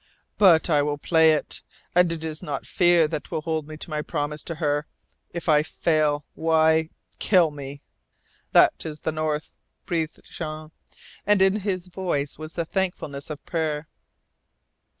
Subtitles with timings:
[0.39, 1.61] "But I will play it,
[1.93, 4.87] and it is not fear that will hold me to my promise to her.
[5.31, 6.89] If I fail, why
[7.19, 7.83] kill me!"
[8.51, 9.51] "That is the North,"
[9.85, 10.71] breathed Jean,
[11.23, 13.87] and in his voice was the thankfulness of prayer.